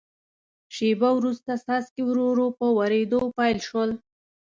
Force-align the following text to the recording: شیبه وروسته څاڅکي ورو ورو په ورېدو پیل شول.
شیبه 0.75 1.09
وروسته 1.17 1.51
څاڅکي 1.65 2.01
ورو 2.05 2.23
ورو 2.31 2.47
په 2.59 2.65
ورېدو 2.77 3.19
پیل 3.37 3.57
شول. 3.67 3.91